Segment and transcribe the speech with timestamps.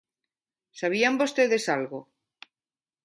[0.79, 1.99] ¿Sabían vostedes algo?